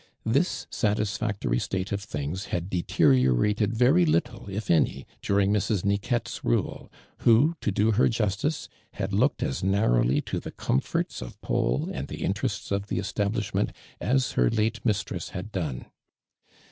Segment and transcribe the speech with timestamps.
[0.25, 5.85] This satis factory state of things had deteriorated very little, if any, during Mrs.
[5.85, 11.39] Niquette's rule, who, to do her justice, had looked as narrowly to the comforts of
[11.43, 15.85] Paul and the interests of the establishment, as her late mistress had done.